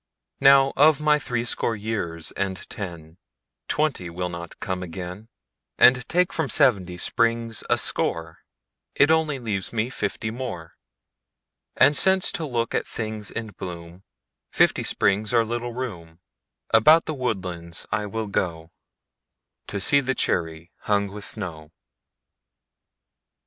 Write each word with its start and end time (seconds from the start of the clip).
Now, 0.39 0.73
of 0.75 0.99
my 0.99 1.19
threescore 1.19 1.75
years 1.75 2.31
and 2.31 2.67
ten, 2.71 3.19
Twenty 3.67 4.09
will 4.09 4.29
not 4.29 4.59
come 4.59 4.81
again, 4.81 5.29
And 5.77 6.09
take 6.09 6.33
from 6.33 6.49
seventy 6.49 6.97
springs 6.97 7.63
a 7.69 7.77
score, 7.77 8.39
It 8.95 9.11
only 9.11 9.37
leaves 9.37 9.71
me 9.71 9.91
fifty 9.91 10.31
more. 10.31 10.75
And 11.75 11.95
since 11.95 12.31
to 12.31 12.47
look 12.47 12.73
at 12.73 12.87
things 12.87 13.29
in 13.29 13.53
bloomFifty 13.53 14.83
springs 14.87 15.35
are 15.35 15.45
little 15.45 15.73
room, 15.75 16.19
About 16.71 17.05
the 17.05 17.13
woodlands 17.13 17.85
I 17.91 18.07
will 18.07 18.27
goTo 18.27 18.69
see 19.79 19.99
the 19.99 20.15
cherry 20.15 20.71
hung 20.79 21.09
with 21.09 21.25
snow. 21.25 21.69